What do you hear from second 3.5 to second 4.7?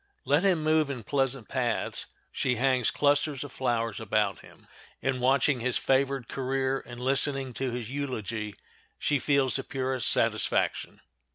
flowers about him.